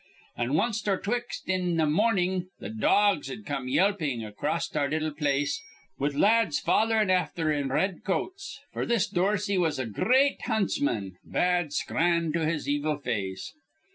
[0.35, 5.61] An' wanst or twict in th' month th' dogs'd come yelpin' acrost our little place,
[5.99, 10.39] with lads follerin' afther in r red coats; f'r this Dorsey was a gr reat
[10.45, 13.53] huntsman, bad scran to his evil face.